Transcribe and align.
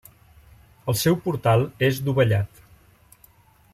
El 0.93 0.97
seu 1.01 1.17
portal 1.27 1.67
és 1.91 2.01
dovellat. 2.09 2.67